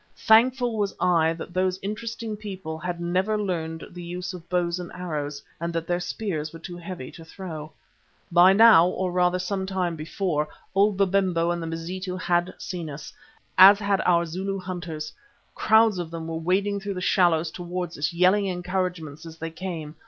Thankful 0.25 0.79
was 0.79 0.95
I 0.99 1.33
that 1.33 1.53
those 1.53 1.77
interesting 1.83 2.35
people 2.35 2.79
had 2.79 2.99
never 2.99 3.37
learned 3.39 3.85
the 3.91 4.01
use 4.01 4.33
of 4.33 4.49
bows 4.49 4.79
and 4.79 4.91
arrows, 4.93 5.43
and 5.59 5.71
that 5.73 5.85
their 5.85 5.99
spears 5.99 6.51
were 6.51 6.57
too 6.57 6.75
heavy 6.77 7.11
to 7.11 7.23
throw. 7.23 7.71
By 8.31 8.51
now, 8.51 8.87
or 8.87 9.11
rather 9.11 9.37
some 9.37 9.67
time 9.67 9.95
before, 9.95 10.47
old 10.73 10.97
Babemba 10.97 11.49
and 11.51 11.61
the 11.61 11.67
Mazitu 11.67 12.15
had 12.17 12.51
seen 12.57 12.89
us, 12.89 13.13
as 13.59 13.77
had 13.77 14.01
our 14.01 14.25
Zulu 14.25 14.57
hunters. 14.57 15.13
Crowds 15.53 15.99
of 15.99 16.09
them 16.09 16.25
were 16.27 16.35
wading 16.37 16.79
through 16.79 16.95
the 16.95 16.99
shallows 17.01 17.51
towards 17.51 17.95
us, 17.95 18.11
yelling 18.11 18.47
encouragements 18.47 19.23
as 19.27 19.37
they 19.37 19.51
came. 19.51 19.93